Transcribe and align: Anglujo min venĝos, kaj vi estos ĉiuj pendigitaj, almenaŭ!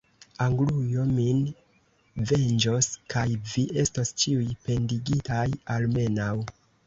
Anglujo 0.43 1.03
min 1.09 1.41
venĝos, 2.31 2.89
kaj 3.15 3.25
vi 3.53 3.65
estos 3.85 4.13
ĉiuj 4.23 4.47
pendigitaj, 4.65 5.45
almenaŭ! 5.77 6.33